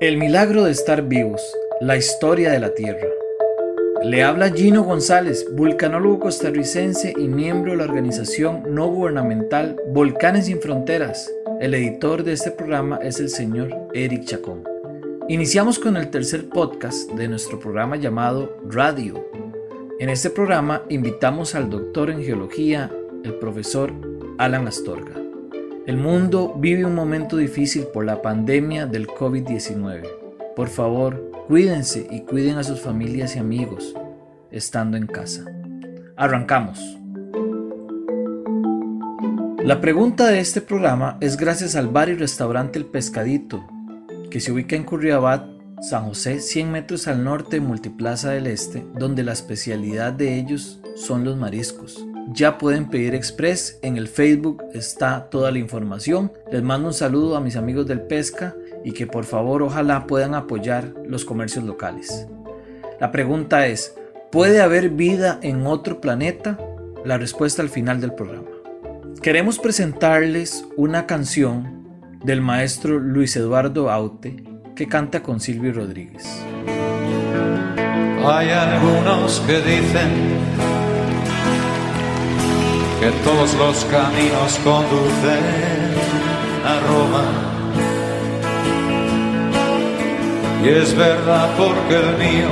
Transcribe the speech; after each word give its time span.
El 0.00 0.16
milagro 0.16 0.64
de 0.64 0.70
estar 0.70 1.06
vivos, 1.08 1.42
la 1.78 1.98
historia 1.98 2.50
de 2.50 2.58
la 2.58 2.72
Tierra. 2.72 3.06
Le 4.02 4.22
habla 4.22 4.50
Gino 4.50 4.82
González, 4.82 5.46
vulcanólogo 5.52 6.20
costarricense 6.20 7.12
y 7.18 7.28
miembro 7.28 7.72
de 7.72 7.76
la 7.76 7.84
organización 7.84 8.62
no 8.66 8.86
gubernamental 8.86 9.76
Volcanes 9.88 10.46
sin 10.46 10.58
Fronteras. 10.62 11.30
El 11.60 11.74
editor 11.74 12.24
de 12.24 12.32
este 12.32 12.50
programa 12.50 12.98
es 13.02 13.20
el 13.20 13.28
señor 13.28 13.76
Eric 13.92 14.24
Chacón. 14.24 14.64
Iniciamos 15.28 15.78
con 15.78 15.98
el 15.98 16.08
tercer 16.08 16.48
podcast 16.48 17.10
de 17.10 17.28
nuestro 17.28 17.60
programa 17.60 17.96
llamado 17.96 18.56
Radio. 18.66 19.28
En 19.98 20.08
este 20.08 20.30
programa 20.30 20.82
invitamos 20.88 21.54
al 21.54 21.68
doctor 21.68 22.08
en 22.08 22.24
geología, 22.24 22.90
el 23.22 23.34
profesor 23.34 23.92
Alan 24.38 24.66
Astorga. 24.66 25.19
El 25.86 25.96
mundo 25.96 26.54
vive 26.58 26.84
un 26.84 26.94
momento 26.94 27.38
difícil 27.38 27.84
por 27.84 28.04
la 28.04 28.20
pandemia 28.20 28.86
del 28.86 29.06
COVID-19. 29.06 30.06
Por 30.54 30.68
favor, 30.68 31.32
cuídense 31.48 32.06
y 32.10 32.20
cuiden 32.20 32.58
a 32.58 32.64
sus 32.64 32.80
familias 32.80 33.34
y 33.34 33.38
amigos 33.38 33.94
estando 34.50 34.98
en 34.98 35.06
casa. 35.06 35.46
Arrancamos. 36.16 36.78
La 39.64 39.80
pregunta 39.80 40.26
de 40.26 40.40
este 40.40 40.60
programa 40.60 41.16
es 41.22 41.38
gracias 41.38 41.74
al 41.76 41.88
bar 41.88 42.10
y 42.10 42.14
restaurante 42.14 42.78
El 42.78 42.84
Pescadito, 42.84 43.66
que 44.30 44.40
se 44.40 44.52
ubica 44.52 44.76
en 44.76 44.84
Curriabat, 44.84 45.46
San 45.80 46.04
José, 46.04 46.40
100 46.40 46.70
metros 46.70 47.08
al 47.08 47.24
norte 47.24 47.56
de 47.56 47.66
Multiplaza 47.66 48.30
del 48.30 48.46
Este, 48.48 48.84
donde 48.98 49.24
la 49.24 49.32
especialidad 49.32 50.12
de 50.12 50.38
ellos 50.38 50.82
son 50.94 51.24
los 51.24 51.38
mariscos. 51.38 52.04
Ya 52.28 52.58
pueden 52.58 52.88
pedir 52.88 53.14
express, 53.14 53.78
en 53.82 53.96
el 53.96 54.08
Facebook 54.08 54.62
está 54.72 55.28
toda 55.30 55.50
la 55.50 55.58
información. 55.58 56.32
Les 56.52 56.62
mando 56.62 56.88
un 56.88 56.94
saludo 56.94 57.36
a 57.36 57.40
mis 57.40 57.56
amigos 57.56 57.86
del 57.86 58.02
pesca 58.02 58.54
y 58.84 58.92
que 58.92 59.06
por 59.06 59.24
favor 59.24 59.62
ojalá 59.62 60.06
puedan 60.06 60.34
apoyar 60.34 60.94
los 61.06 61.24
comercios 61.24 61.64
locales. 61.64 62.26
La 63.00 63.10
pregunta 63.10 63.66
es, 63.66 63.94
¿puede 64.30 64.60
haber 64.60 64.90
vida 64.90 65.38
en 65.42 65.66
otro 65.66 66.00
planeta? 66.00 66.58
La 67.04 67.18
respuesta 67.18 67.62
al 67.62 67.68
final 67.68 68.00
del 68.00 68.14
programa. 68.14 68.48
Queremos 69.22 69.58
presentarles 69.58 70.64
una 70.76 71.06
canción 71.06 71.84
del 72.24 72.40
maestro 72.40 72.98
Luis 72.98 73.36
Eduardo 73.36 73.90
Aute 73.90 74.44
que 74.76 74.86
canta 74.86 75.22
con 75.22 75.40
Silvio 75.40 75.72
Rodríguez. 75.72 76.24
Hay 78.24 78.50
algunos 78.50 79.40
que 79.40 79.60
dicen 79.60 80.69
que 83.00 83.10
todos 83.24 83.54
los 83.54 83.84
caminos 83.86 84.60
conducen 84.62 85.44
a 86.66 86.74
Roma. 86.86 87.24
Y 90.62 90.68
es 90.68 90.94
verdad 90.94 91.48
porque 91.56 91.94
el 91.96 92.18
mío 92.18 92.50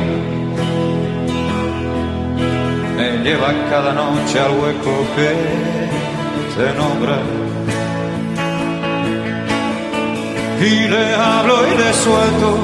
me 2.96 3.18
lleva 3.22 3.52
cada 3.68 3.92
noche 3.92 4.40
al 4.40 4.52
hueco 4.52 4.94
que 5.14 5.30
te 6.56 6.72
nombra. 6.78 7.18
Y 10.60 10.88
le 10.88 11.14
hablo 11.14 11.56
y 11.68 11.76
le 11.76 11.92
suelto 11.92 12.58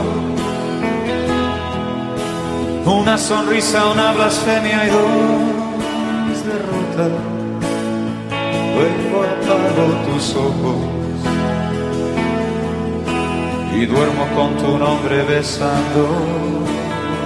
una 2.87 3.19
sonrisa, 3.19 3.85
una 3.93 4.13
blasfemia 4.13 4.87
y 4.87 4.89
dos 4.89 6.45
derrotas 6.47 7.34
luego 8.75 9.22
apago 9.22 9.86
tus 10.06 10.34
ojos 10.34 10.77
y 13.77 13.86
duermo 13.86 14.27
con 14.36 14.56
tu 14.56 14.78
nombre 14.78 15.22
besando 15.22 16.08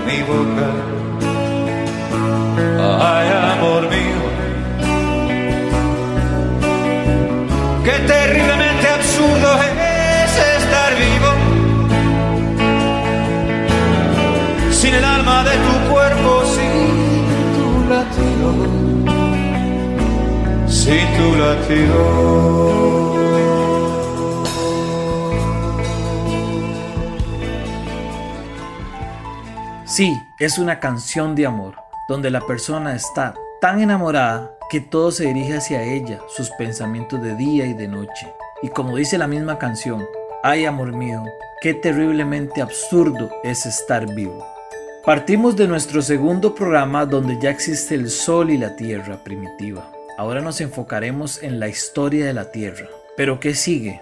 mi 0.06 0.22
boca. 0.22 0.70
Ay, 2.80 3.28
amor 3.52 3.87
Sí, 29.84 30.18
es 30.38 30.58
una 30.58 30.80
canción 30.80 31.34
de 31.34 31.44
amor, 31.44 31.74
donde 32.08 32.30
la 32.30 32.40
persona 32.40 32.94
está 32.94 33.34
tan 33.60 33.82
enamorada 33.82 34.56
que 34.70 34.80
todo 34.80 35.10
se 35.10 35.26
dirige 35.26 35.58
hacia 35.58 35.82
ella, 35.82 36.20
sus 36.28 36.48
pensamientos 36.52 37.20
de 37.20 37.34
día 37.36 37.66
y 37.66 37.74
de 37.74 37.86
noche. 37.86 38.32
Y 38.62 38.68
como 38.68 38.96
dice 38.96 39.18
la 39.18 39.26
misma 39.26 39.58
canción, 39.58 40.06
ay 40.42 40.64
amor 40.64 40.96
mío, 40.96 41.22
qué 41.60 41.74
terriblemente 41.74 42.62
absurdo 42.62 43.30
es 43.44 43.66
estar 43.66 44.06
vivo. 44.14 44.46
Partimos 45.04 45.54
de 45.54 45.68
nuestro 45.68 46.00
segundo 46.00 46.54
programa 46.54 47.04
donde 47.04 47.38
ya 47.38 47.50
existe 47.50 47.94
el 47.94 48.08
sol 48.08 48.48
y 48.48 48.56
la 48.56 48.74
tierra 48.74 49.22
primitiva. 49.22 49.97
Ahora 50.18 50.40
nos 50.40 50.60
enfocaremos 50.60 51.44
en 51.44 51.60
la 51.60 51.68
historia 51.68 52.26
de 52.26 52.32
la 52.32 52.50
Tierra. 52.50 52.88
Pero 53.16 53.38
¿qué 53.38 53.54
sigue? 53.54 54.00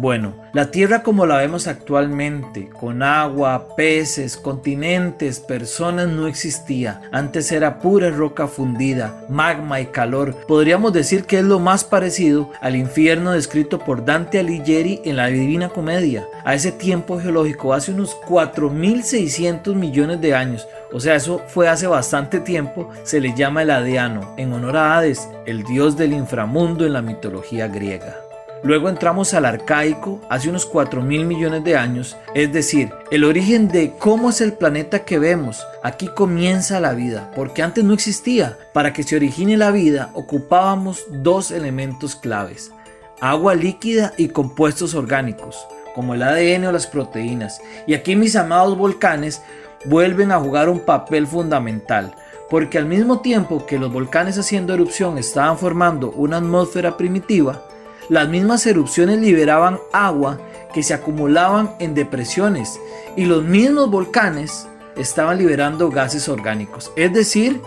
Bueno, 0.00 0.36
la 0.52 0.70
Tierra 0.70 1.02
como 1.02 1.26
la 1.26 1.38
vemos 1.38 1.66
actualmente, 1.66 2.68
con 2.68 3.02
agua, 3.02 3.74
peces, 3.76 4.36
continentes, 4.36 5.40
personas, 5.40 6.06
no 6.06 6.28
existía. 6.28 7.00
Antes 7.10 7.50
era 7.50 7.80
pura 7.80 8.08
roca 8.10 8.46
fundida, 8.46 9.26
magma 9.28 9.80
y 9.80 9.86
calor. 9.86 10.36
Podríamos 10.46 10.92
decir 10.92 11.24
que 11.24 11.40
es 11.40 11.44
lo 11.44 11.58
más 11.58 11.82
parecido 11.82 12.52
al 12.60 12.76
infierno 12.76 13.32
descrito 13.32 13.80
por 13.80 14.04
Dante 14.04 14.38
Alighieri 14.38 15.00
en 15.04 15.16
la 15.16 15.26
Divina 15.26 15.68
Comedia. 15.68 16.28
A 16.44 16.54
ese 16.54 16.70
tiempo 16.70 17.18
geológico, 17.18 17.74
hace 17.74 17.90
unos 17.90 18.16
4.600 18.20 19.74
millones 19.74 20.20
de 20.20 20.32
años, 20.32 20.68
o 20.92 21.00
sea, 21.00 21.16
eso 21.16 21.42
fue 21.48 21.68
hace 21.68 21.88
bastante 21.88 22.38
tiempo, 22.38 22.88
se 23.02 23.20
le 23.20 23.34
llama 23.34 23.62
el 23.62 23.70
Adeano, 23.70 24.34
en 24.36 24.52
honor 24.52 24.76
a 24.76 24.96
Hades, 24.96 25.28
el 25.44 25.64
dios 25.64 25.96
del 25.96 26.12
inframundo 26.12 26.86
en 26.86 26.92
la 26.92 27.02
mitología 27.02 27.66
griega. 27.66 28.27
Luego 28.64 28.88
entramos 28.88 29.34
al 29.34 29.44
arcaico, 29.44 30.20
hace 30.28 30.48
unos 30.48 30.66
4 30.66 31.00
mil 31.02 31.24
millones 31.24 31.62
de 31.62 31.76
años, 31.76 32.16
es 32.34 32.52
decir, 32.52 32.90
el 33.10 33.24
origen 33.24 33.68
de 33.68 33.92
cómo 33.98 34.30
es 34.30 34.40
el 34.40 34.52
planeta 34.52 35.04
que 35.04 35.18
vemos. 35.18 35.64
Aquí 35.82 36.08
comienza 36.08 36.80
la 36.80 36.92
vida, 36.92 37.30
porque 37.36 37.62
antes 37.62 37.84
no 37.84 37.94
existía. 37.94 38.58
Para 38.72 38.92
que 38.92 39.04
se 39.04 39.16
origine 39.16 39.56
la 39.56 39.70
vida 39.70 40.10
ocupábamos 40.14 41.04
dos 41.10 41.50
elementos 41.52 42.16
claves, 42.16 42.72
agua 43.20 43.54
líquida 43.54 44.12
y 44.16 44.28
compuestos 44.28 44.94
orgánicos, 44.94 45.66
como 45.94 46.14
el 46.14 46.22
ADN 46.22 46.66
o 46.66 46.72
las 46.72 46.88
proteínas. 46.88 47.60
Y 47.86 47.94
aquí 47.94 48.16
mis 48.16 48.34
amados 48.34 48.76
volcanes 48.76 49.40
vuelven 49.84 50.32
a 50.32 50.40
jugar 50.40 50.68
un 50.68 50.80
papel 50.80 51.26
fundamental 51.26 52.14
porque 52.48 52.78
al 52.78 52.86
mismo 52.86 53.20
tiempo 53.20 53.66
que 53.66 53.78
los 53.78 53.92
volcanes 53.92 54.38
haciendo 54.38 54.72
erupción 54.72 55.18
estaban 55.18 55.58
formando 55.58 56.10
una 56.12 56.38
atmósfera 56.38 56.96
primitiva, 56.96 57.62
las 58.08 58.28
mismas 58.28 58.66
erupciones 58.66 59.18
liberaban 59.18 59.78
agua 59.92 60.38
que 60.72 60.82
se 60.82 60.94
acumulaban 60.94 61.74
en 61.78 61.94
depresiones 61.94 62.78
y 63.16 63.26
los 63.26 63.44
mismos 63.44 63.90
volcanes 63.90 64.66
estaban 64.96 65.38
liberando 65.38 65.90
gases 65.90 66.28
orgánicos, 66.28 66.92
es 66.96 67.12
decir, 67.12 67.60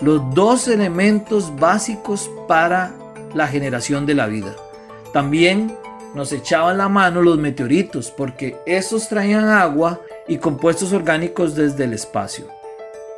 los 0.00 0.34
dos 0.34 0.68
elementos 0.68 1.56
básicos 1.56 2.30
para 2.46 2.92
la 3.34 3.48
generación 3.48 4.06
de 4.06 4.14
la 4.14 4.26
vida. 4.26 4.54
También 5.12 5.76
nos 6.14 6.32
echaban 6.32 6.78
la 6.78 6.88
mano 6.88 7.22
los 7.22 7.38
meteoritos 7.38 8.10
porque 8.10 8.56
estos 8.66 9.08
traían 9.08 9.48
agua 9.48 10.00
y 10.28 10.38
compuestos 10.38 10.92
orgánicos 10.92 11.54
desde 11.54 11.84
el 11.84 11.92
espacio. 11.92 12.46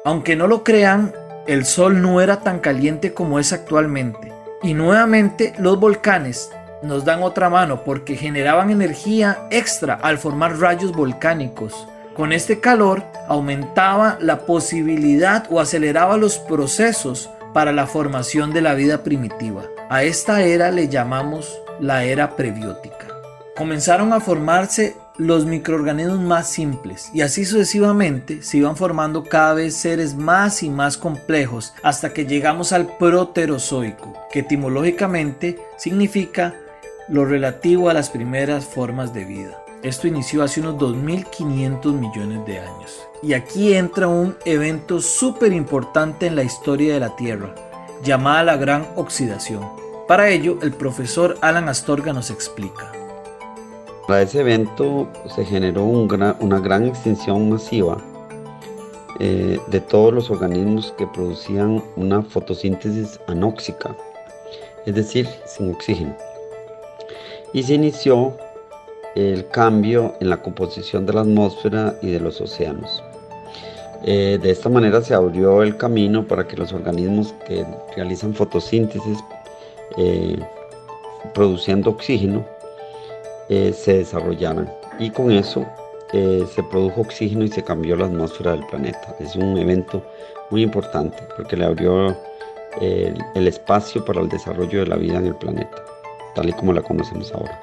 Aunque 0.05 0.37
no 0.37 0.47
lo 0.47 0.65
crean, 0.65 1.13
el 1.47 1.65
Sol 1.65 2.01
no 2.03 2.21
era 2.21 2.41
tan 2.41 2.61
caliente 2.61 3.15
como 3.15 3.39
es 3.39 3.53
actualmente. 3.53 4.33
Y 4.63 4.75
nuevamente 4.75 5.53
los 5.59 5.79
volcanes 5.79 6.51
nos 6.83 7.05
dan 7.05 7.23
otra 7.23 7.51
mano 7.51 7.85
porque 7.85 8.17
generaban 8.17 8.71
energía 8.71 9.47
extra 9.51 9.95
al 9.95 10.19
formar 10.19 10.59
rayos 10.59 10.93
volcánicos. 10.93 11.87
Con 12.15 12.33
este 12.33 12.61
calor 12.61 13.05
aumentaba 13.29 14.19
la 14.21 14.41
posibilidad 14.41 15.47
o 15.51 15.61
aceleraba 15.61 16.17
los 16.17 16.39
procesos 16.39 17.31
para 17.53 17.73
la 17.73 17.87
formación 17.87 18.53
de 18.53 18.63
la 18.63 18.75
vida 18.75 19.03
primitiva. 19.03 19.63
A 19.89 20.03
esta 20.03 20.43
era 20.43 20.71
le 20.71 20.89
llamamos 20.89 21.61
la 21.81 22.05
era 22.05 22.37
prebiótica. 22.37 23.07
Comenzaron 23.57 24.13
a 24.13 24.21
formarse 24.21 24.97
los 25.17 25.45
microorganismos 25.47 26.21
más 26.21 26.49
simples 26.49 27.11
y 27.13 27.23
así 27.23 27.45
sucesivamente 27.45 28.43
se 28.43 28.59
iban 28.59 28.77
formando 28.77 29.25
cada 29.25 29.55
vez 29.55 29.77
seres 29.77 30.15
más 30.15 30.63
y 30.63 30.71
más 30.71 30.97
complejos 30.97 31.75
hasta 31.83 32.13
que 32.13 32.25
llegamos 32.25 32.73
al 32.73 32.97
proterozoico, 32.99 34.15
que 34.31 34.41
etimológicamente 34.41 35.59
significa 35.77 36.55
lo 37.09 37.25
relativo 37.25 37.89
a 37.89 37.95
las 37.95 38.11
primeras 38.11 38.65
formas 38.65 39.15
de 39.15 39.25
vida. 39.25 39.63
Esto 39.83 40.09
inició 40.09 40.43
hace 40.43 40.61
unos 40.61 40.75
2.500 40.75 41.93
millones 41.93 42.45
de 42.47 42.59
años. 42.59 43.07
Y 43.23 43.33
aquí 43.33 43.75
entra 43.75 44.09
un 44.09 44.37
evento 44.45 45.01
súper 45.01 45.53
importante 45.53 46.27
en 46.27 46.37
la 46.37 46.43
historia 46.43 46.95
de 46.95 47.01
la 47.01 47.17
Tierra, 47.17 47.55
llamada 48.03 48.45
la 48.45 48.57
Gran 48.57 48.87
Oxidación. 48.97 49.63
Para 50.07 50.31
ello, 50.31 50.59
el 50.63 50.73
profesor 50.73 51.39
Alan 51.41 51.69
Astorga 51.69 52.13
nos 52.13 52.31
explica. 52.31 52.93
Para 54.07 54.23
ese 54.23 54.41
evento 54.41 55.09
se 55.35 55.45
generó 55.45 55.85
una 55.85 56.61
gran 56.61 56.87
extinción 56.87 57.51
masiva 57.51 57.99
eh, 59.21 59.61
de 59.67 59.81
todos 59.81 60.15
los 60.15 60.31
organismos 60.31 60.95
que 60.97 61.07
producían 61.07 61.83
una 61.97 62.23
fotosíntesis 62.23 63.21
anóxica, 63.27 63.95
es 64.87 64.95
decir, 64.95 65.29
sin 65.45 65.73
oxígeno. 65.73 66.17
Y 67.53 67.63
se 67.63 67.75
inició 67.75 68.37
el 69.15 69.49
cambio 69.49 70.15
en 70.21 70.31
la 70.31 70.43
composición 70.43 71.07
de 71.07 71.13
la 71.13 71.23
atmósfera 71.23 71.97
y 72.03 72.11
de 72.11 72.21
los 72.21 72.41
océanos. 72.41 73.03
Eh, 74.05 74.39
de 74.41 74.51
esta 74.51 74.69
manera 74.69 75.03
se 75.03 75.13
abrió 75.13 75.63
el 75.63 75.77
camino 75.77 76.25
para 76.25 76.47
que 76.47 76.57
los 76.57 76.73
organismos 76.73 77.35
que 77.47 77.67
realizan 77.97 78.33
fotosíntesis 78.33 79.19
eh, 79.97 80.39
produciendo 81.35 81.91
oxígeno 81.91 82.47
eh, 83.49 83.73
se 83.73 83.99
desarrollaran 83.99 84.73
y 85.01 85.11
con 85.11 85.33
eso 85.33 85.67
se 86.11 86.63
produjo 86.71 87.03
oxígeno 87.03 87.45
y 87.45 87.49
se 87.49 87.63
cambió 87.63 87.95
la 87.95 88.07
atmósfera 88.07 88.53
del 88.53 88.65
planeta. 88.65 89.15
Es 89.21 89.37
un 89.37 89.59
evento 89.59 90.03
muy 90.49 90.63
importante 90.63 91.19
porque 91.37 91.55
le 91.55 91.67
abrió 91.67 92.17
el 92.81 93.47
espacio 93.47 94.03
para 94.03 94.23
el 94.23 94.29
desarrollo 94.31 94.81
de 94.81 94.87
la 94.87 94.97
vida 94.97 95.19
en 95.19 95.27
el 95.27 95.35
planeta, 95.35 95.85
tal 96.35 96.49
y 96.49 96.53
como 96.53 96.73
la 96.73 96.83
conocemos 96.83 97.33
ahora. 97.33 97.61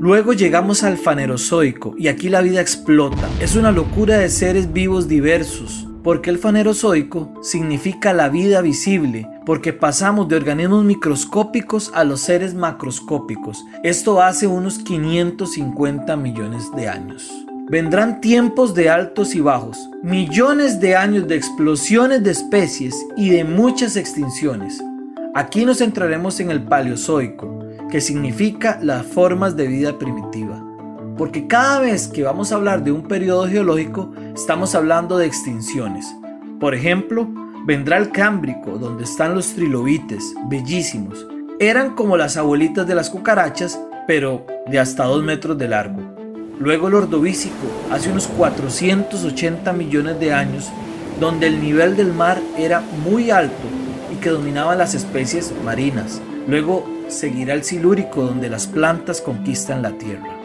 Luego 0.00 0.32
llegamos 0.32 0.82
al 0.82 0.96
fanerozoico 0.96 1.94
y 1.98 2.08
aquí 2.08 2.30
la 2.30 2.40
vida 2.40 2.62
explota. 2.62 3.28
Es 3.38 3.54
una 3.54 3.70
locura 3.70 4.16
de 4.16 4.30
seres 4.30 4.72
vivos 4.72 5.08
diversos. 5.08 5.86
Porque 6.02 6.30
el 6.30 6.38
fanerozoico 6.38 7.30
significa 7.42 8.14
la 8.14 8.30
vida 8.30 8.62
visible, 8.62 9.28
porque 9.44 9.74
pasamos 9.74 10.28
de 10.28 10.36
organismos 10.36 10.84
microscópicos 10.84 11.92
a 11.94 12.04
los 12.04 12.20
seres 12.20 12.54
macroscópicos. 12.54 13.62
Esto 13.82 14.22
hace 14.22 14.46
unos 14.46 14.78
550 14.78 16.16
millones 16.16 16.70
de 16.74 16.88
años. 16.88 17.30
Vendrán 17.68 18.22
tiempos 18.22 18.74
de 18.74 18.88
altos 18.88 19.34
y 19.34 19.40
bajos, 19.40 19.78
millones 20.02 20.80
de 20.80 20.96
años 20.96 21.28
de 21.28 21.36
explosiones 21.36 22.22
de 22.24 22.30
especies 22.30 22.96
y 23.16 23.30
de 23.30 23.44
muchas 23.44 23.96
extinciones. 23.96 24.82
Aquí 25.32 25.64
nos 25.64 25.78
centraremos 25.78 26.40
en 26.40 26.50
el 26.50 26.60
paleozoico, 26.60 27.60
que 27.88 28.00
significa 28.00 28.80
las 28.82 29.06
formas 29.06 29.56
de 29.56 29.68
vida 29.68 29.96
primitiva. 29.96 30.60
Porque 31.16 31.46
cada 31.46 31.78
vez 31.78 32.08
que 32.08 32.24
vamos 32.24 32.50
a 32.50 32.56
hablar 32.56 32.82
de 32.82 32.90
un 32.90 33.04
periodo 33.04 33.46
geológico, 33.46 34.12
estamos 34.34 34.74
hablando 34.74 35.18
de 35.18 35.26
extinciones. 35.26 36.04
Por 36.58 36.74
ejemplo, 36.74 37.28
vendrá 37.64 37.98
el 37.98 38.10
Cámbrico, 38.10 38.72
donde 38.72 39.04
están 39.04 39.36
los 39.36 39.54
trilobites, 39.54 40.34
bellísimos. 40.48 41.24
Eran 41.60 41.94
como 41.94 42.16
las 42.16 42.36
abuelitas 42.36 42.88
de 42.88 42.96
las 42.96 43.08
cucarachas, 43.08 43.80
pero 44.08 44.44
de 44.66 44.80
hasta 44.80 45.04
2 45.04 45.22
metros 45.22 45.56
de 45.56 45.68
largo. 45.68 46.00
Luego 46.58 46.88
el 46.88 46.94
Ordovícico, 46.94 47.54
hace 47.92 48.10
unos 48.10 48.26
480 48.26 49.72
millones 49.74 50.18
de 50.18 50.32
años, 50.32 50.68
donde 51.20 51.46
el 51.46 51.60
nivel 51.60 51.96
del 51.96 52.12
mar 52.12 52.40
era 52.58 52.82
muy 53.04 53.30
alto 53.30 53.80
que 54.20 54.30
dominaban 54.30 54.78
las 54.78 54.94
especies 54.94 55.52
marinas. 55.64 56.20
Luego 56.46 56.86
seguirá 57.08 57.54
el 57.54 57.64
silúrico 57.64 58.22
donde 58.22 58.48
las 58.48 58.66
plantas 58.66 59.20
conquistan 59.20 59.82
la 59.82 59.92
tierra. 59.92 60.36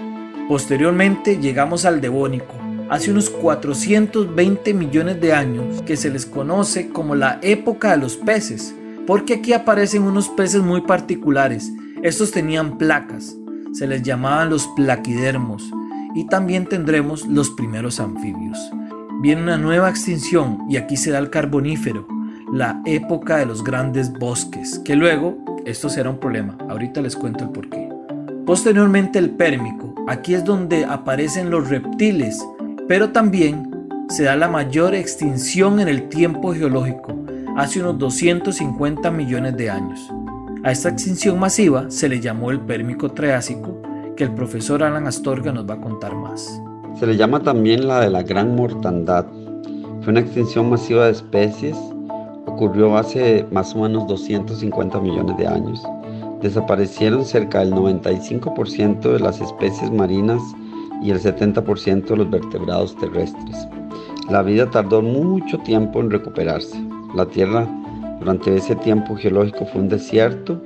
Posteriormente 0.47 1.37
llegamos 1.37 1.85
al 1.85 2.01
devónico, 2.01 2.55
hace 2.89 3.11
unos 3.11 3.29
420 3.29 4.73
millones 4.73 5.19
de 5.19 5.33
años 5.33 5.81
que 5.81 5.97
se 5.97 6.09
les 6.09 6.25
conoce 6.25 6.89
como 6.89 7.15
la 7.15 7.39
época 7.41 7.91
de 7.91 7.97
los 7.97 8.15
peces, 8.15 8.75
porque 9.07 9.35
aquí 9.35 9.53
aparecen 9.53 10.03
unos 10.03 10.29
peces 10.29 10.61
muy 10.61 10.81
particulares. 10.81 11.71
Estos 12.03 12.31
tenían 12.31 12.77
placas, 12.77 13.35
se 13.73 13.87
les 13.87 14.03
llamaban 14.03 14.49
los 14.49 14.67
plaquidermos 14.75 15.63
y 16.15 16.27
también 16.27 16.65
tendremos 16.65 17.25
los 17.25 17.49
primeros 17.51 17.99
anfibios. 17.99 18.57
Viene 19.21 19.41
una 19.41 19.57
nueva 19.57 19.89
extinción 19.89 20.59
y 20.69 20.77
aquí 20.77 20.97
se 20.97 21.11
da 21.11 21.19
el 21.19 21.29
carbonífero, 21.29 22.07
la 22.53 22.81
época 22.85 23.37
de 23.37 23.45
los 23.45 23.63
grandes 23.63 24.11
bosques, 24.13 24.79
que 24.79 24.95
luego 24.95 25.37
esto 25.65 25.89
será 25.89 26.09
un 26.09 26.19
problema, 26.19 26.57
ahorita 26.69 27.01
les 27.01 27.15
cuento 27.15 27.43
el 27.43 27.49
porqué. 27.49 27.89
Posteriormente 28.45 29.17
el 29.17 29.31
pérmico, 29.31 29.93
aquí 30.07 30.35
es 30.35 30.43
donde 30.43 30.85
aparecen 30.85 31.49
los 31.49 31.69
reptiles, 31.69 32.45
pero 32.87 33.09
también 33.09 33.71
se 34.09 34.23
da 34.23 34.35
la 34.35 34.47
mayor 34.47 34.93
extinción 34.93 35.79
en 35.79 35.87
el 35.87 36.09
tiempo 36.09 36.53
geológico, 36.53 37.15
hace 37.57 37.81
unos 37.81 37.97
250 37.97 39.09
millones 39.09 39.57
de 39.57 39.69
años. 39.69 40.11
A 40.63 40.71
esta 40.71 40.89
extinción 40.89 41.39
masiva 41.39 41.89
se 41.89 42.07
le 42.09 42.19
llamó 42.19 42.51
el 42.51 42.59
pérmico 42.59 43.11
triásico, 43.11 43.81
que 44.15 44.23
el 44.23 44.31
profesor 44.31 44.83
Alan 44.83 45.07
Astorga 45.07 45.51
nos 45.51 45.67
va 45.67 45.75
a 45.75 45.81
contar 45.81 46.15
más. 46.15 46.61
Se 46.99 47.07
le 47.07 47.17
llama 47.17 47.41
también 47.41 47.87
la 47.87 48.01
de 48.01 48.09
la 48.09 48.23
gran 48.23 48.55
mortandad. 48.55 49.25
Fue 50.01 50.11
una 50.11 50.21
extinción 50.21 50.69
masiva 50.69 51.05
de 51.05 51.11
especies 51.11 51.75
ocurrió 52.45 52.97
hace 52.97 53.45
más 53.51 53.75
o 53.75 53.79
menos 53.79 54.07
250 54.07 54.99
millones 54.99 55.37
de 55.37 55.47
años. 55.47 55.83
Desaparecieron 56.41 57.25
cerca 57.25 57.59
del 57.59 57.73
95% 57.73 58.99
de 59.13 59.19
las 59.19 59.41
especies 59.41 59.91
marinas 59.91 60.41
y 61.01 61.11
el 61.11 61.19
70% 61.19 62.05
de 62.05 62.17
los 62.17 62.29
vertebrados 62.29 62.95
terrestres. 62.97 63.67
La 64.29 64.41
vida 64.41 64.69
tardó 64.69 65.01
mucho 65.01 65.57
tiempo 65.59 65.99
en 65.99 66.11
recuperarse. 66.11 66.81
La 67.15 67.25
Tierra 67.25 67.67
durante 68.19 68.55
ese 68.55 68.75
tiempo 68.75 69.15
geológico 69.15 69.65
fue 69.65 69.81
un 69.81 69.89
desierto 69.89 70.61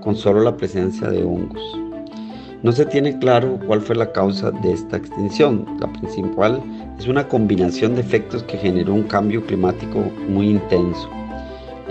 con 0.00 0.16
solo 0.16 0.40
la 0.40 0.56
presencia 0.56 1.08
de 1.08 1.22
hongos. 1.24 1.78
No 2.62 2.72
se 2.72 2.86
tiene 2.86 3.16
claro 3.18 3.58
cuál 3.66 3.80
fue 3.80 3.94
la 3.94 4.10
causa 4.10 4.50
de 4.50 4.72
esta 4.72 4.96
extinción. 4.96 5.64
La 5.78 5.92
principal 5.92 6.60
es 6.98 7.06
una 7.06 7.28
combinación 7.28 7.94
de 7.94 8.00
efectos 8.00 8.42
que 8.42 8.58
generó 8.58 8.94
un 8.94 9.04
cambio 9.04 9.44
climático 9.46 10.00
muy 10.28 10.50
intenso. 10.50 11.08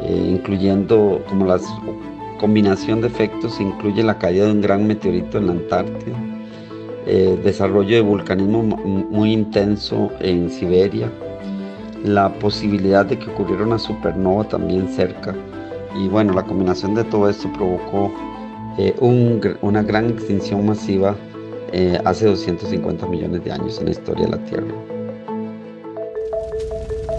Eh, 0.07 0.29
incluyendo 0.29 1.21
como 1.27 1.45
la 1.45 1.59
combinación 2.39 3.01
de 3.01 3.07
efectos, 3.07 3.59
incluye 3.59 4.01
la 4.03 4.17
caída 4.17 4.45
de 4.45 4.51
un 4.53 4.61
gran 4.61 4.87
meteorito 4.87 5.37
en 5.37 5.47
la 5.47 5.51
Antártida, 5.51 6.15
eh, 7.05 7.37
desarrollo 7.43 7.93
de 7.93 8.01
vulcanismo 8.01 8.63
muy 8.63 9.33
intenso 9.33 10.09
en 10.21 10.49
Siberia, 10.49 11.11
la 12.05 12.31
posibilidad 12.35 13.05
de 13.05 13.19
que 13.19 13.29
ocurriera 13.29 13.65
una 13.65 13.79
supernova 13.79 14.45
también 14.45 14.87
cerca, 14.87 15.35
y 15.99 16.07
bueno, 16.07 16.31
la 16.31 16.43
combinación 16.43 16.95
de 16.95 17.03
todo 17.03 17.29
esto 17.29 17.51
provocó 17.51 18.13
eh, 18.77 18.95
una 19.61 19.83
gran 19.83 20.09
extinción 20.11 20.65
masiva 20.65 21.17
hace 22.05 22.27
250 22.27 23.07
millones 23.07 23.43
de 23.43 23.51
años 23.51 23.77
en 23.79 23.85
la 23.85 23.91
historia 23.91 24.25
de 24.25 24.31
la 24.31 24.43
Tierra. 24.45 24.96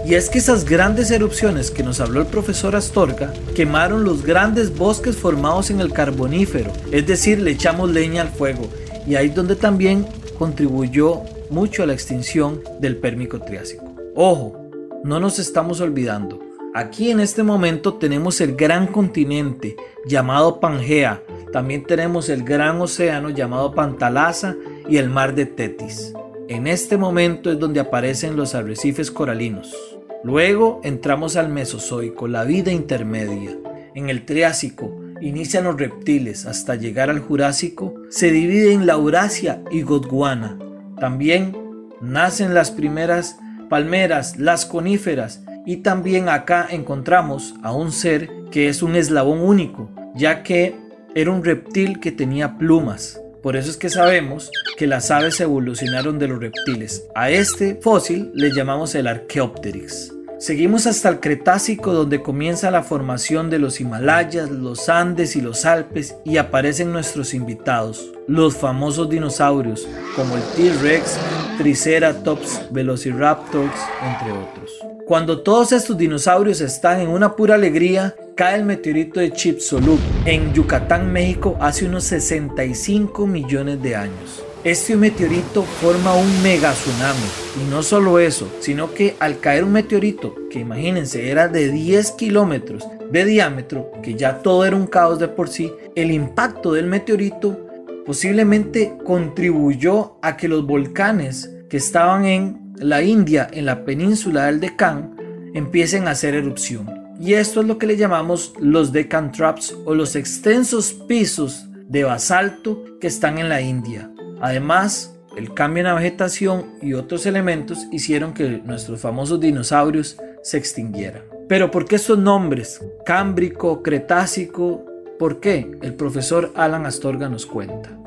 Y 0.09 0.15
es 0.15 0.31
que 0.31 0.39
esas 0.39 0.65
grandes 0.65 1.11
erupciones 1.11 1.69
que 1.69 1.83
nos 1.83 1.99
habló 1.99 2.21
el 2.21 2.25
profesor 2.25 2.75
Astorga 2.75 3.31
quemaron 3.53 4.03
los 4.03 4.25
grandes 4.25 4.75
bosques 4.75 5.15
formados 5.15 5.69
en 5.69 5.79
el 5.81 5.93
carbonífero, 5.93 6.73
es 6.91 7.05
decir, 7.05 7.39
le 7.39 7.51
echamos 7.51 7.91
leña 7.91 8.23
al 8.23 8.29
fuego, 8.29 8.67
y 9.05 9.13
ahí 9.13 9.27
es 9.27 9.35
donde 9.35 9.55
también 9.55 10.07
contribuyó 10.39 11.21
mucho 11.51 11.83
a 11.83 11.85
la 11.85 11.93
extinción 11.93 12.59
del 12.79 12.97
Pérmico 12.97 13.39
Triásico. 13.39 13.93
Ojo, 14.15 14.71
no 15.03 15.19
nos 15.19 15.37
estamos 15.37 15.79
olvidando, 15.79 16.39
aquí 16.73 17.11
en 17.11 17.19
este 17.19 17.43
momento 17.43 17.93
tenemos 17.93 18.41
el 18.41 18.55
gran 18.55 18.87
continente 18.87 19.75
llamado 20.07 20.59
Pangea, 20.59 21.21
también 21.53 21.83
tenemos 21.83 22.29
el 22.29 22.43
gran 22.43 22.81
océano 22.81 23.29
llamado 23.29 23.75
Pantalasa 23.75 24.55
y 24.89 24.97
el 24.97 25.11
mar 25.11 25.35
de 25.35 25.45
Tetis. 25.45 26.13
En 26.47 26.65
este 26.65 26.97
momento 26.97 27.51
es 27.51 27.59
donde 27.59 27.79
aparecen 27.79 28.35
los 28.35 28.55
arrecifes 28.55 29.11
coralinos. 29.11 29.98
Luego 30.23 30.81
entramos 30.83 31.37
al 31.37 31.49
Mesozoico, 31.49 32.27
la 32.27 32.43
vida 32.43 32.73
intermedia. 32.73 33.57
En 33.95 34.09
el 34.09 34.25
Triásico 34.25 34.93
inician 35.21 35.63
los 35.63 35.77
reptiles 35.77 36.45
hasta 36.45 36.75
llegar 36.75 37.09
al 37.09 37.19
Jurásico. 37.19 37.95
Se 38.09 38.29
divide 38.31 38.73
en 38.73 38.85
Laurasia 38.85 39.63
y 39.71 39.81
Gondwana. 39.81 40.59
También 40.99 41.55
nacen 42.01 42.53
las 42.53 42.71
primeras 42.71 43.37
palmeras, 43.69 44.37
las 44.37 44.65
coníferas. 44.65 45.41
Y 45.65 45.77
también 45.77 46.27
acá 46.27 46.67
encontramos 46.69 47.55
a 47.63 47.71
un 47.71 47.93
ser 47.93 48.29
que 48.51 48.67
es 48.67 48.83
un 48.83 48.97
eslabón 48.97 49.39
único, 49.39 49.89
ya 50.15 50.43
que 50.43 50.75
era 51.15 51.31
un 51.31 51.45
reptil 51.45 51.99
que 51.99 52.11
tenía 52.11 52.57
plumas. 52.57 53.21
Por 53.41 53.55
eso 53.55 53.69
es 53.69 53.77
que 53.77 53.89
sabemos 53.89 54.51
que 54.77 54.85
las 54.85 55.11
aves 55.11 55.39
evolucionaron 55.39 56.19
de 56.19 56.27
los 56.27 56.39
reptiles. 56.39 57.07
A 57.15 57.29
este 57.29 57.75
fósil 57.75 58.31
le 58.33 58.51
llamamos 58.53 58.95
el 58.95 59.07
Archaeopteryx. 59.07 60.13
Seguimos 60.39 60.87
hasta 60.87 61.09
el 61.09 61.19
Cretácico 61.19 61.93
donde 61.93 62.21
comienza 62.21 62.71
la 62.71 62.83
formación 62.83 63.49
de 63.49 63.59
los 63.59 63.81
Himalayas, 63.81 64.49
los 64.49 64.87
Andes 64.87 65.35
y 65.35 65.41
los 65.41 65.65
Alpes 65.65 66.15
y 66.23 66.37
aparecen 66.37 66.93
nuestros 66.93 67.33
invitados, 67.33 68.11
los 68.27 68.55
famosos 68.55 69.09
dinosaurios 69.09 69.85
como 70.15 70.37
el 70.37 70.43
T-Rex, 70.55 71.17
Triceratops, 71.57 72.71
Velociraptors, 72.71 73.75
entre 74.01 74.31
otros. 74.31 74.71
Cuando 75.05 75.41
todos 75.41 75.71
estos 75.71 75.97
dinosaurios 75.97 76.61
están 76.61 77.01
en 77.01 77.09
una 77.09 77.35
pura 77.35 77.55
alegría, 77.55 78.15
cae 78.39 78.55
el 78.55 78.63
meteorito 78.63 79.19
de 79.19 79.33
Chicxulub 79.33 79.99
en 80.23 80.53
Yucatán, 80.53 81.11
México, 81.11 81.57
hace 81.59 81.85
unos 81.85 82.05
65 82.05 83.27
millones 83.27 83.81
de 83.81 83.97
años. 83.97 84.45
Este 84.63 84.95
meteorito 84.95 85.63
forma 85.63 86.15
un 86.15 86.41
mega 86.41 86.71
tsunami. 86.71 87.19
Y 87.61 87.69
no 87.69 87.83
solo 87.83 88.17
eso, 88.17 88.49
sino 88.61 88.93
que 88.93 89.17
al 89.19 89.41
caer 89.41 89.65
un 89.65 89.73
meteorito, 89.73 90.33
que 90.49 90.59
imagínense 90.59 91.29
era 91.29 91.49
de 91.49 91.69
10 91.69 92.11
kilómetros 92.11 92.87
de 93.11 93.25
diámetro, 93.25 93.91
que 94.01 94.15
ya 94.15 94.37
todo 94.41 94.63
era 94.63 94.77
un 94.77 94.87
caos 94.87 95.19
de 95.19 95.27
por 95.27 95.49
sí, 95.49 95.73
el 95.95 96.09
impacto 96.09 96.71
del 96.71 96.85
meteorito 96.85 97.67
posiblemente 98.05 98.93
contribuyó 99.03 100.17
a 100.21 100.37
que 100.37 100.47
los 100.47 100.65
volcanes 100.65 101.53
que 101.69 101.75
estaban 101.75 102.23
en 102.23 102.73
la 102.77 103.01
India, 103.01 103.49
en 103.51 103.65
la 103.65 103.83
península 103.83 104.45
del 104.45 104.61
Deccan, 104.61 105.17
empiecen 105.53 106.07
a 106.07 106.11
hacer 106.11 106.35
erupción. 106.35 106.98
Y 107.19 107.33
esto 107.33 107.59
es 107.59 107.67
lo 107.67 107.77
que 107.77 107.85
le 107.85 107.97
llamamos 107.97 108.53
los 108.59 108.93
Deccan 108.93 109.33
Traps 109.33 109.75
o 109.85 109.93
los 109.93 110.15
extensos 110.15 110.93
pisos 110.93 111.67
de 111.87 112.05
basalto 112.05 112.85
que 113.01 113.07
están 113.07 113.39
en 113.39 113.49
la 113.49 113.59
India. 113.59 114.09
Además, 114.39 115.19
el 115.35 115.53
cambio 115.53 115.81
en 115.81 115.87
la 115.87 115.95
vegetación 115.95 116.75
y 116.81 116.93
otros 116.93 117.25
elementos 117.25 117.87
hicieron 117.91 118.33
que 118.33 118.61
nuestros 118.63 119.01
famosos 119.01 119.39
dinosaurios 119.39 120.17
se 120.43 120.57
extinguieran. 120.57 121.23
Pero 121.49 121.71
¿por 121.71 121.85
qué 121.85 121.97
estos 121.97 122.17
nombres? 122.17 122.79
Cámbrico, 123.05 123.83
Cretácico. 123.83 124.85
¿Por 125.17 125.41
qué? 125.41 125.69
El 125.81 125.95
profesor 125.95 126.53
Alan 126.55 126.85
Astorga 126.85 127.27
nos 127.27 127.45
cuenta. 127.45 127.99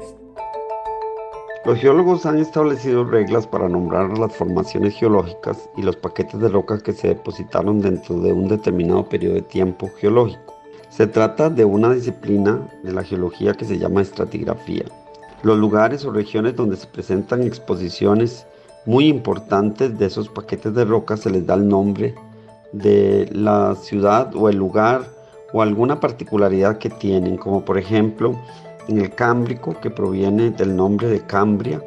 Los 1.64 1.78
geólogos 1.78 2.26
han 2.26 2.38
establecido 2.38 3.04
reglas 3.04 3.46
para 3.46 3.68
nombrar 3.68 4.18
las 4.18 4.34
formaciones 4.34 4.94
geológicas 4.94 5.68
y 5.76 5.82
los 5.82 5.96
paquetes 5.96 6.40
de 6.40 6.48
rocas 6.48 6.82
que 6.82 6.92
se 6.92 7.08
depositaron 7.08 7.80
dentro 7.80 8.20
de 8.20 8.32
un 8.32 8.48
determinado 8.48 9.08
periodo 9.08 9.34
de 9.34 9.42
tiempo 9.42 9.88
geológico. 9.98 10.54
Se 10.90 11.06
trata 11.06 11.48
de 11.50 11.64
una 11.64 11.92
disciplina 11.92 12.68
de 12.82 12.92
la 12.92 13.04
geología 13.04 13.54
que 13.54 13.64
se 13.64 13.78
llama 13.78 14.02
estratigrafía 14.02 14.84
los 15.42 15.58
lugares 15.58 16.04
o 16.04 16.12
regiones 16.12 16.56
donde 16.56 16.76
se 16.76 16.86
presentan 16.86 17.42
exposiciones 17.42 18.46
muy 18.86 19.08
importantes 19.08 19.98
de 19.98 20.06
esos 20.06 20.28
paquetes 20.28 20.74
de 20.74 20.84
rocas 20.84 21.20
se 21.20 21.30
les 21.30 21.46
da 21.46 21.54
el 21.54 21.68
nombre 21.68 22.14
de 22.72 23.28
la 23.32 23.74
ciudad 23.74 24.34
o 24.34 24.48
el 24.48 24.56
lugar 24.56 25.04
o 25.52 25.60
alguna 25.60 26.00
particularidad 26.00 26.78
que 26.78 26.88
tienen, 26.88 27.36
como 27.36 27.64
por 27.64 27.76
ejemplo 27.76 28.40
en 28.88 29.00
el 29.00 29.10
Cámbrico 29.14 29.78
que 29.80 29.90
proviene 29.90 30.50
del 30.50 30.74
nombre 30.76 31.08
de 31.08 31.20
Cambria, 31.20 31.82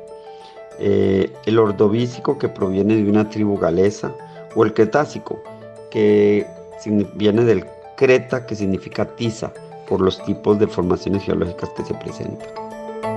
eh, 0.80 1.32
el 1.46 1.60
Ordovícico 1.60 2.38
que 2.38 2.50
proviene 2.50 2.96
de 2.96 3.10
una 3.10 3.30
tribu 3.30 3.58
galesa 3.58 4.14
o 4.56 4.64
el 4.64 4.74
Cretácico 4.74 5.42
que 5.90 6.46
viene 7.14 7.44
del 7.46 7.66
Creta 7.96 8.46
que 8.46 8.56
significa 8.56 9.06
tiza 9.06 9.52
por 9.88 10.02
los 10.02 10.24
tipos 10.26 10.60
de 10.60 10.68
formaciones 10.68 11.24
geológicas 11.24 11.70
que 11.70 11.86
se 11.86 11.94
presentan. 11.94 12.48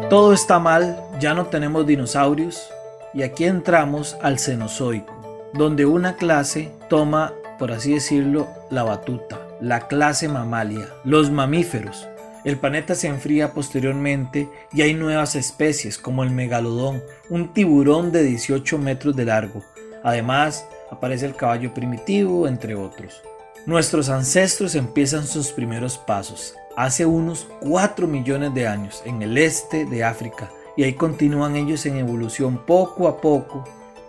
Todo 0.09 0.33
está 0.33 0.59
mal, 0.59 1.03
ya 1.21 1.35
no 1.35 1.47
tenemos 1.47 1.87
dinosaurios 1.87 2.71
y 3.13 3.23
aquí 3.23 3.45
entramos 3.45 4.17
al 4.23 4.39
Cenozoico, 4.39 5.13
donde 5.55 5.87
una 5.87 6.17
clase 6.17 6.71
toma, 6.89 7.33
por 7.59 7.73
así 7.73 7.95
decirlo, 7.95 8.47
la 8.71 8.85
batuta, 8.85 9.41
la 9.61 9.89
clase 9.89 10.29
mamalia, 10.29 10.89
los 11.05 11.31
mamíferos. 11.31 12.07
El 12.49 12.57
planeta 12.57 12.95
se 12.95 13.09
enfría 13.09 13.53
posteriormente 13.53 14.49
y 14.73 14.81
hay 14.81 14.95
nuevas 14.95 15.35
especies 15.35 15.99
como 15.99 16.25
el 16.25 16.31
megalodón, 16.31 17.03
un 17.29 17.53
tiburón 17.53 18.11
de 18.11 18.23
18 18.23 18.79
metros 18.79 19.15
de 19.15 19.27
largo. 19.27 19.63
Además, 20.03 20.67
aparece 20.91 21.27
el 21.27 21.37
caballo 21.37 21.75
primitivo, 21.75 22.49
entre 22.49 22.75
otros. 22.75 23.23
Nuestros 23.67 24.09
ancestros 24.09 24.77
empiezan 24.77 25.27
sus 25.27 25.53
primeros 25.53 25.99
pasos, 25.99 26.55
hace 26.75 27.05
unos 27.05 27.47
4 27.61 28.07
millones 28.07 28.55
de 28.55 28.67
años 28.67 29.03
en 29.05 29.21
el 29.21 29.37
este 29.37 29.85
de 29.85 30.05
África 30.05 30.51
y 30.75 30.85
ahí 30.85 30.95
continúan 30.95 31.55
ellos 31.55 31.85
en 31.85 31.99
evolución 31.99 32.65
poco 32.65 33.09
a 33.09 33.21
poco 33.21 33.63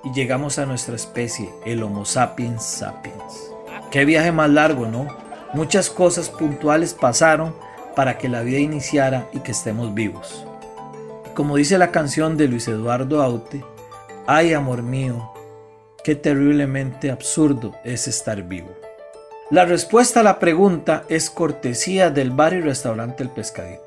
y 0.05 0.13
llegamos 0.13 0.59
a 0.59 0.65
nuestra 0.65 0.95
especie, 0.95 1.49
el 1.65 1.83
Homo 1.83 2.05
sapiens 2.05 2.63
sapiens. 2.63 3.51
Qué 3.91 4.05
viaje 4.05 4.31
más 4.31 4.49
largo, 4.49 4.85
¿no? 4.85 5.07
Muchas 5.53 5.89
cosas 5.89 6.29
puntuales 6.29 6.93
pasaron 6.93 7.53
para 7.99 8.17
que 8.17 8.29
la 8.29 8.43
vida 8.43 8.59
iniciara 8.59 9.27
y 9.33 9.39
que 9.39 9.51
estemos 9.51 9.93
vivos. 9.93 10.45
Como 11.33 11.57
dice 11.57 11.77
la 11.77 11.91
canción 11.91 12.37
de 12.37 12.47
Luis 12.47 12.69
Eduardo 12.69 13.21
Aute, 13.21 13.61
ay 14.25 14.53
amor 14.53 14.83
mío, 14.83 15.33
qué 16.01 16.15
terriblemente 16.15 17.11
absurdo 17.11 17.75
es 17.83 18.07
estar 18.07 18.43
vivo. 18.43 18.69
La 19.51 19.65
respuesta 19.65 20.21
a 20.21 20.23
la 20.23 20.39
pregunta 20.39 21.03
es 21.09 21.29
cortesía 21.29 22.09
del 22.09 22.31
bar 22.31 22.53
y 22.53 22.61
restaurante 22.61 23.21
El 23.21 23.31
Pescadito. 23.31 23.83